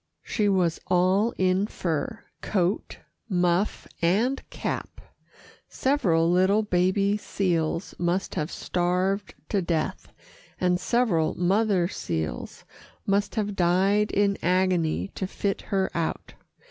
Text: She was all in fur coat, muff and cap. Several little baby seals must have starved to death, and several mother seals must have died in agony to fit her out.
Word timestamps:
She 0.23 0.49
was 0.49 0.79
all 0.87 1.31
in 1.37 1.67
fur 1.67 2.23
coat, 2.41 2.97
muff 3.29 3.87
and 4.01 4.41
cap. 4.49 4.99
Several 5.69 6.27
little 6.31 6.63
baby 6.63 7.17
seals 7.17 7.93
must 7.99 8.33
have 8.33 8.49
starved 8.49 9.35
to 9.49 9.61
death, 9.61 10.11
and 10.59 10.79
several 10.79 11.35
mother 11.37 11.87
seals 11.87 12.65
must 13.05 13.35
have 13.35 13.55
died 13.55 14.09
in 14.09 14.39
agony 14.41 15.09
to 15.13 15.27
fit 15.27 15.61
her 15.69 15.91
out. 15.93 16.33